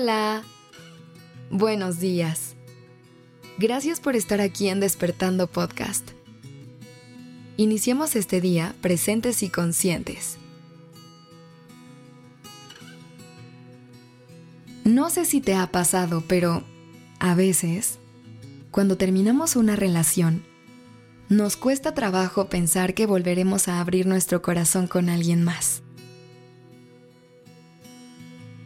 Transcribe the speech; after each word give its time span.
Hola. 0.00 0.44
Buenos 1.50 1.98
días. 1.98 2.54
Gracias 3.58 3.98
por 3.98 4.14
estar 4.14 4.40
aquí 4.40 4.68
en 4.68 4.78
Despertando 4.78 5.48
Podcast. 5.48 6.10
Iniciemos 7.56 8.14
este 8.14 8.40
día 8.40 8.76
presentes 8.80 9.42
y 9.42 9.48
conscientes. 9.48 10.38
No 14.84 15.10
sé 15.10 15.24
si 15.24 15.40
te 15.40 15.56
ha 15.56 15.66
pasado, 15.72 16.22
pero 16.28 16.62
a 17.18 17.34
veces, 17.34 17.98
cuando 18.70 18.96
terminamos 18.96 19.56
una 19.56 19.74
relación, 19.74 20.44
nos 21.28 21.56
cuesta 21.56 21.92
trabajo 21.94 22.48
pensar 22.48 22.94
que 22.94 23.06
volveremos 23.06 23.66
a 23.66 23.80
abrir 23.80 24.06
nuestro 24.06 24.42
corazón 24.42 24.86
con 24.86 25.08
alguien 25.08 25.42
más. 25.42 25.82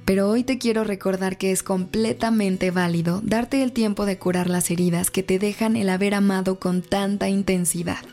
Pero 0.04 0.28
hoy 0.28 0.42
te 0.42 0.58
quiero 0.58 0.84
recordar 0.84 1.38
que 1.38 1.52
es 1.52 1.62
completamente 1.62 2.70
válido 2.70 3.20
darte 3.24 3.62
el 3.62 3.72
tiempo 3.72 4.04
de 4.04 4.18
curar 4.18 4.50
las 4.50 4.70
heridas 4.70 5.10
que 5.10 5.22
te 5.22 5.38
dejan 5.38 5.76
el 5.76 5.88
haber 5.88 6.14
amado 6.14 6.58
con 6.58 6.82
tanta 6.82 7.28
intensidad. 7.28 8.04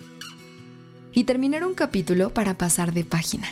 Y 1.11 1.23
terminar 1.23 1.65
un 1.65 1.73
capítulo 1.73 2.31
para 2.33 2.57
pasar 2.57 2.93
de 2.93 3.03
página. 3.03 3.47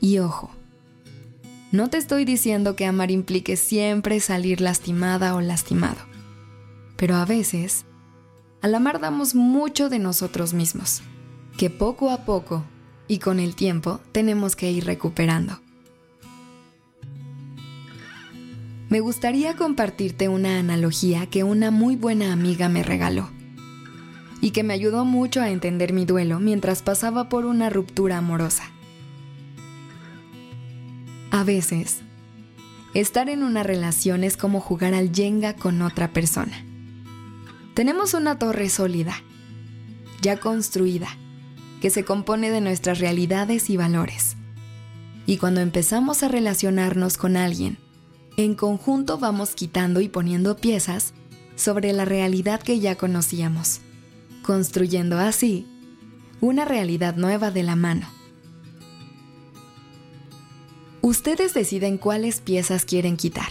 Y 0.00 0.18
ojo, 0.18 0.50
no 1.70 1.88
te 1.88 1.98
estoy 1.98 2.24
diciendo 2.24 2.74
que 2.74 2.84
amar 2.84 3.12
implique 3.12 3.56
siempre 3.56 4.18
salir 4.18 4.60
lastimada 4.60 5.36
o 5.36 5.40
lastimado. 5.40 6.00
Pero 6.96 7.14
a 7.14 7.24
veces, 7.24 7.84
al 8.60 8.74
amar 8.74 8.98
damos 8.98 9.36
mucho 9.36 9.88
de 9.88 10.00
nosotros 10.00 10.52
mismos, 10.52 11.02
que 11.56 11.70
poco 11.70 12.10
a 12.10 12.24
poco 12.24 12.64
y 13.06 13.18
con 13.18 13.38
el 13.38 13.54
tiempo 13.54 14.00
tenemos 14.10 14.56
que 14.56 14.72
ir 14.72 14.84
recuperando. 14.84 15.60
Me 18.90 18.98
gustaría 18.98 19.54
compartirte 19.54 20.28
una 20.28 20.58
analogía 20.58 21.26
que 21.26 21.44
una 21.44 21.70
muy 21.70 21.94
buena 21.94 22.32
amiga 22.32 22.68
me 22.68 22.82
regaló 22.82 23.30
y 24.40 24.50
que 24.50 24.64
me 24.64 24.74
ayudó 24.74 25.04
mucho 25.04 25.40
a 25.40 25.50
entender 25.50 25.92
mi 25.92 26.04
duelo 26.04 26.40
mientras 26.40 26.82
pasaba 26.82 27.28
por 27.28 27.46
una 27.46 27.70
ruptura 27.70 28.18
amorosa. 28.18 28.64
A 31.30 31.44
veces, 31.44 32.00
estar 32.92 33.28
en 33.28 33.44
una 33.44 33.62
relación 33.62 34.24
es 34.24 34.36
como 34.36 34.58
jugar 34.58 34.94
al 34.94 35.14
Jenga 35.14 35.54
con 35.54 35.82
otra 35.82 36.12
persona. 36.12 36.64
Tenemos 37.74 38.12
una 38.14 38.40
torre 38.40 38.68
sólida, 38.70 39.14
ya 40.20 40.40
construida, 40.40 41.08
que 41.80 41.90
se 41.90 42.04
compone 42.04 42.50
de 42.50 42.60
nuestras 42.60 42.98
realidades 42.98 43.70
y 43.70 43.76
valores. 43.76 44.36
Y 45.26 45.36
cuando 45.36 45.60
empezamos 45.60 46.24
a 46.24 46.28
relacionarnos 46.28 47.18
con 47.18 47.36
alguien, 47.36 47.78
en 48.44 48.54
conjunto 48.54 49.18
vamos 49.18 49.54
quitando 49.54 50.00
y 50.00 50.08
poniendo 50.08 50.56
piezas 50.56 51.12
sobre 51.56 51.92
la 51.92 52.04
realidad 52.04 52.60
que 52.60 52.80
ya 52.80 52.96
conocíamos, 52.96 53.80
construyendo 54.42 55.18
así 55.18 55.66
una 56.40 56.64
realidad 56.64 57.16
nueva 57.16 57.50
de 57.50 57.62
la 57.62 57.76
mano. 57.76 58.06
Ustedes 61.02 61.54
deciden 61.54 61.98
cuáles 61.98 62.40
piezas 62.40 62.84
quieren 62.84 63.16
quitar, 63.16 63.50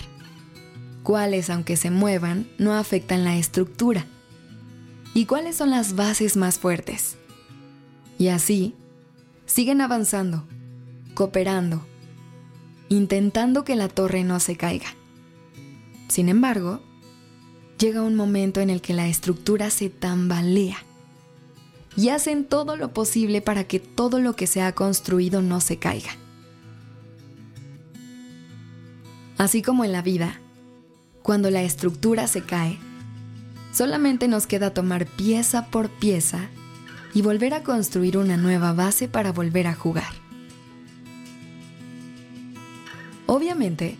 cuáles 1.03 1.49
aunque 1.49 1.77
se 1.77 1.91
muevan 1.91 2.47
no 2.57 2.73
afectan 2.73 3.23
la 3.23 3.37
estructura 3.37 4.05
y 5.13 5.25
cuáles 5.25 5.57
son 5.57 5.69
las 5.71 5.95
bases 5.95 6.37
más 6.37 6.59
fuertes. 6.59 7.17
Y 8.17 8.27
así, 8.27 8.75
siguen 9.45 9.81
avanzando, 9.81 10.45
cooperando, 11.15 11.85
intentando 12.89 13.64
que 13.64 13.76
la 13.76 13.88
torre 13.88 14.23
no 14.23 14.39
se 14.39 14.58
caiga. 14.58 14.88
Sin 16.08 16.27
embargo, 16.27 16.82
llega 17.77 18.02
un 18.02 18.16
momento 18.16 18.60
en 18.60 18.70
el 18.70 18.82
que 18.82 18.94
la 18.94 19.08
estructura 19.08 19.70
se 19.70 19.89
tambalea 19.89 20.77
y 21.95 22.10
hacen 22.10 22.45
todo 22.45 22.76
lo 22.76 22.94
posible 22.94 23.42
para 23.42 23.64
que 23.66 23.80
todo 23.80 24.20
lo 24.20 24.36
que 24.36 24.48
se 24.48 24.61
ha 24.61 24.73
construido 24.73 25.42
no 25.42 25.61
se 25.61 25.77
caiga. 25.77 26.11
Así 29.38 29.61
como 29.61 29.86
en 29.86 29.94
la 29.94 30.02
vida, 30.02 30.39
cuando 31.23 31.50
la 31.50 31.61
estructura 31.61 32.27
se 32.27 32.42
cae, 32.42 32.77
solamente 33.71 34.27
nos 34.27 34.48
queda 34.48 34.73
tomar 34.73 35.06
pieza 35.06 35.67
por 35.67 35.89
pieza 35.89 36.50
y 37.14 37.21
volver 37.21 37.54
a 37.54 37.64
construir 37.64 38.17
una 38.17 38.36
nueva 38.36 38.73
base 38.73 39.08
para 39.08 39.32
volver 39.32 39.67
a 39.67 39.76
jugar. 39.76 40.18
Obviamente, 43.31 43.95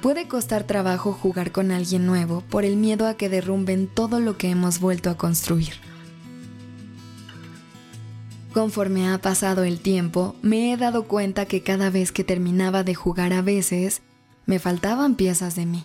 puede 0.00 0.26
costar 0.26 0.64
trabajo 0.64 1.12
jugar 1.12 1.52
con 1.52 1.72
alguien 1.72 2.06
nuevo 2.06 2.40
por 2.40 2.64
el 2.64 2.78
miedo 2.78 3.06
a 3.06 3.18
que 3.18 3.28
derrumben 3.28 3.86
todo 3.86 4.18
lo 4.18 4.38
que 4.38 4.48
hemos 4.48 4.80
vuelto 4.80 5.10
a 5.10 5.18
construir. 5.18 5.74
Conforme 8.54 9.10
ha 9.10 9.18
pasado 9.18 9.64
el 9.64 9.78
tiempo, 9.78 10.36
me 10.40 10.72
he 10.72 10.78
dado 10.78 11.06
cuenta 11.06 11.44
que 11.44 11.62
cada 11.62 11.90
vez 11.90 12.12
que 12.12 12.24
terminaba 12.24 12.82
de 12.82 12.94
jugar 12.94 13.34
a 13.34 13.42
veces, 13.42 14.00
me 14.46 14.58
faltaban 14.58 15.16
piezas 15.16 15.54
de 15.54 15.66
mí. 15.66 15.84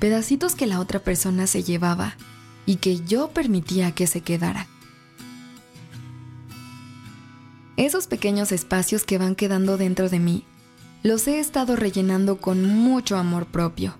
Pedacitos 0.00 0.54
que 0.54 0.66
la 0.66 0.80
otra 0.80 1.00
persona 1.00 1.46
se 1.46 1.62
llevaba 1.62 2.16
y 2.64 2.76
que 2.76 3.00
yo 3.00 3.28
permitía 3.28 3.92
que 3.92 4.06
se 4.06 4.22
quedaran. 4.22 4.66
Esos 7.76 8.06
pequeños 8.06 8.50
espacios 8.50 9.04
que 9.04 9.18
van 9.18 9.34
quedando 9.34 9.76
dentro 9.76 10.08
de 10.08 10.20
mí 10.20 10.46
los 11.06 11.28
he 11.28 11.38
estado 11.38 11.76
rellenando 11.76 12.38
con 12.38 12.64
mucho 12.64 13.16
amor 13.16 13.46
propio, 13.46 13.94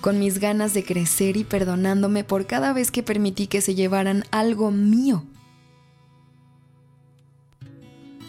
con 0.00 0.18
mis 0.18 0.38
ganas 0.38 0.72
de 0.72 0.82
crecer 0.82 1.36
y 1.36 1.44
perdonándome 1.44 2.24
por 2.24 2.46
cada 2.46 2.72
vez 2.72 2.90
que 2.90 3.02
permití 3.02 3.46
que 3.46 3.60
se 3.60 3.74
llevaran 3.74 4.24
algo 4.30 4.70
mío. 4.70 5.24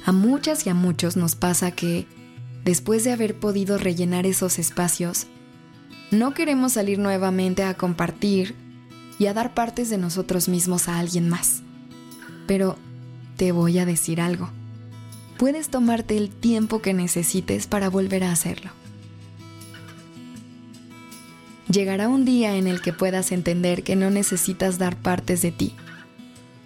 A 0.06 0.11
muchas 0.11 0.67
y 0.67 0.69
a 0.69 0.73
muchos 0.73 1.16
nos 1.16 1.35
pasa 1.35 1.72
que, 1.72 2.06
después 2.66 3.06
de 3.06 3.13
haber 3.13 3.39
podido 3.39 3.78
rellenar 3.78 4.25
esos 4.25 4.59
espacios, 4.59 5.27
no 6.12 6.33
queremos 6.33 6.73
salir 6.73 7.00
nuevamente 7.00 7.63
a 7.63 7.75
compartir 7.75 8.56
y 9.17 9.27
a 9.27 9.33
dar 9.33 9.53
partes 9.53 9.89
de 9.89 9.97
nosotros 9.97 10.50
mismos 10.50 10.89
a 10.89 11.00
alguien 11.00 11.29
más. 11.29 11.62
Pero 12.45 12.75
te 13.38 13.53
voy 13.53 13.79
a 13.79 13.85
decir 13.85 14.19
algo 14.19 14.50
puedes 15.38 15.69
tomarte 15.69 16.18
el 16.18 16.29
tiempo 16.29 16.81
que 16.81 16.94
necesites 16.94 17.68
para 17.68 17.90
volver 17.90 18.23
a 18.23 18.31
hacerlo. 18.31 18.72
Llegará 21.69 22.09
un 22.09 22.25
día 22.25 22.56
en 22.56 22.68
el 22.68 22.81
que 22.81 22.94
puedas 22.94 23.31
entender 23.31 23.84
que 23.84 23.95
no 23.95 24.09
necesitas 24.09 24.78
dar 24.78 24.95
partes 24.95 25.41
de 25.41 25.51
ti 25.51 25.75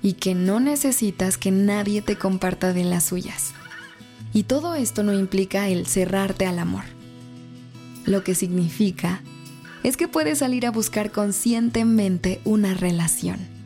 y 0.02 0.13
que 0.13 0.35
no 0.35 0.59
necesitas 0.59 1.38
que 1.38 1.52
nadie 1.52 2.02
te 2.02 2.18
comparta 2.18 2.74
de 2.74 2.84
las 2.84 3.06
suyas. 3.06 3.53
Y 4.34 4.44
todo 4.44 4.75
esto 4.75 5.03
no 5.03 5.13
implica 5.13 5.69
el 5.69 5.88
cerrarte 5.88 6.46
al 6.46 6.59
amor. 6.59 6.84
Lo 8.06 8.24
que 8.24 8.35
significa 8.35 9.22
es 9.84 9.97
que 9.97 10.08
puedes 10.08 10.40
salir 10.40 10.66
a 10.66 10.72
buscar 10.72 11.12
conscientemente 11.12 12.41
una 12.44 12.74
relación 12.74 13.59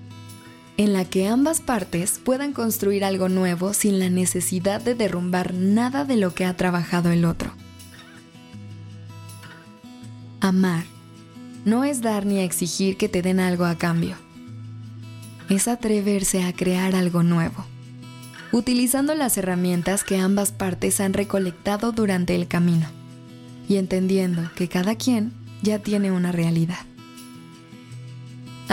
en 0.77 0.93
la 0.93 1.05
que 1.05 1.27
ambas 1.27 1.61
partes 1.61 2.19
puedan 2.23 2.53
construir 2.53 3.05
algo 3.05 3.29
nuevo 3.29 3.73
sin 3.73 3.99
la 3.99 4.09
necesidad 4.09 4.81
de 4.81 4.95
derrumbar 4.95 5.53
nada 5.53 6.03
de 6.05 6.17
lo 6.17 6.33
que 6.33 6.45
ha 6.45 6.55
trabajado 6.55 7.11
el 7.11 7.25
otro. 7.25 7.51
Amar 10.39 10.85
no 11.63 11.83
es 11.83 12.01
dar 12.01 12.25
ni 12.25 12.39
exigir 12.39 12.97
que 12.97 13.07
te 13.07 13.21
den 13.21 13.39
algo 13.39 13.65
a 13.65 13.77
cambio. 13.77 14.15
Es 15.49 15.67
atreverse 15.67 16.43
a 16.43 16.53
crear 16.53 16.95
algo 16.95 17.23
nuevo, 17.23 17.65
utilizando 18.51 19.15
las 19.15 19.37
herramientas 19.37 20.03
que 20.03 20.17
ambas 20.17 20.51
partes 20.51 20.99
han 20.99 21.13
recolectado 21.13 21.91
durante 21.91 22.35
el 22.35 22.47
camino 22.47 22.87
y 23.69 23.77
entendiendo 23.77 24.49
que 24.55 24.67
cada 24.67 24.95
quien 24.95 25.31
ya 25.61 25.79
tiene 25.79 26.11
una 26.11 26.31
realidad. 26.31 26.85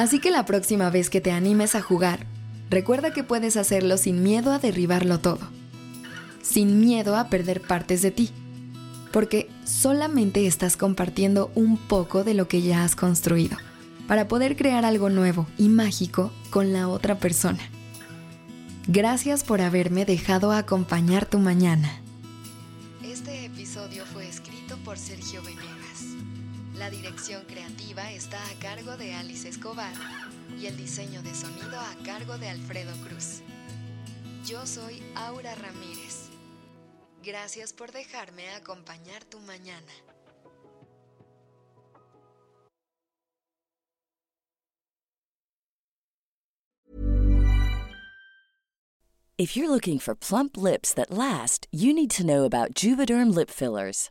Así 0.00 0.18
que 0.18 0.30
la 0.30 0.46
próxima 0.46 0.88
vez 0.88 1.10
que 1.10 1.20
te 1.20 1.30
animes 1.30 1.74
a 1.74 1.82
jugar, 1.82 2.24
recuerda 2.70 3.12
que 3.12 3.22
puedes 3.22 3.58
hacerlo 3.58 3.98
sin 3.98 4.22
miedo 4.22 4.50
a 4.50 4.58
derribarlo 4.58 5.20
todo, 5.20 5.46
sin 6.40 6.80
miedo 6.80 7.16
a 7.16 7.28
perder 7.28 7.60
partes 7.60 8.00
de 8.00 8.10
ti, 8.10 8.30
porque 9.12 9.50
solamente 9.64 10.46
estás 10.46 10.78
compartiendo 10.78 11.52
un 11.54 11.76
poco 11.76 12.24
de 12.24 12.32
lo 12.32 12.48
que 12.48 12.62
ya 12.62 12.82
has 12.82 12.96
construido, 12.96 13.58
para 14.08 14.26
poder 14.26 14.56
crear 14.56 14.86
algo 14.86 15.10
nuevo 15.10 15.46
y 15.58 15.68
mágico 15.68 16.32
con 16.48 16.72
la 16.72 16.88
otra 16.88 17.18
persona. 17.18 17.60
Gracias 18.88 19.44
por 19.44 19.60
haberme 19.60 20.06
dejado 20.06 20.52
acompañar 20.52 21.26
tu 21.26 21.38
mañana. 21.38 22.00
Este 23.04 23.44
episodio 23.44 24.06
fue 24.06 24.26
escrito 24.26 24.78
por 24.82 24.96
Sergio 24.96 25.42
Venegas. 25.42 25.79
La 26.80 26.88
dirección 26.88 27.44
creativa 27.44 28.10
está 28.10 28.42
a 28.48 28.54
cargo 28.54 28.96
de 28.96 29.12
Alice 29.12 29.46
Escobar 29.46 29.92
y 30.58 30.64
el 30.64 30.78
diseño 30.78 31.22
de 31.22 31.34
sonido 31.34 31.78
a 31.78 31.94
cargo 32.06 32.38
de 32.38 32.48
Alfredo 32.48 32.92
Cruz. 33.06 33.42
Yo 34.46 34.66
soy 34.66 35.02
Aura 35.14 35.54
Ramírez. 35.56 36.30
Gracias 37.22 37.74
por 37.74 37.92
dejarme 37.92 38.48
acompañar 38.52 39.22
tu 39.24 39.40
mañana. 39.40 39.92
If 49.36 49.54
you're 49.54 49.70
looking 49.70 49.98
for 49.98 50.14
plump 50.14 50.56
lips 50.56 50.94
that 50.94 51.10
last, 51.10 51.66
you 51.70 51.92
need 51.92 52.10
to 52.12 52.24
know 52.24 52.44
about 52.44 52.72
Juvederm 52.74 53.34
lip 53.34 53.50
fillers. 53.50 54.10